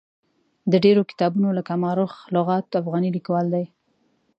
د 0.71 0.73
ډېرو 0.83 1.01
کتابونو 1.09 1.49
لکه 1.57 1.73
ما 1.83 1.91
رخ 1.99 2.13
لغات 2.35 2.67
افغاني 2.81 3.09
لیکوال 3.15 3.45
دی. 3.53 3.65